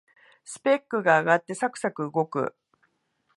[0.43, 2.55] スペックが上がってサクサク動く